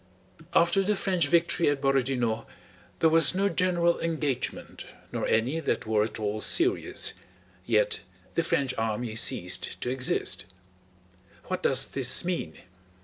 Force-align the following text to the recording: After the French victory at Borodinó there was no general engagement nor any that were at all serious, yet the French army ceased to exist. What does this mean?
After 0.55 0.81
the 0.81 0.95
French 0.95 1.27
victory 1.27 1.69
at 1.69 1.79
Borodinó 1.79 2.47
there 3.01 3.09
was 3.11 3.35
no 3.35 3.47
general 3.49 3.99
engagement 3.99 4.95
nor 5.11 5.27
any 5.27 5.59
that 5.59 5.85
were 5.85 6.01
at 6.03 6.19
all 6.19 6.41
serious, 6.41 7.13
yet 7.67 7.99
the 8.33 8.41
French 8.41 8.73
army 8.79 9.13
ceased 9.15 9.79
to 9.81 9.91
exist. 9.91 10.45
What 11.43 11.61
does 11.61 11.85
this 11.85 12.25
mean? 12.25 12.55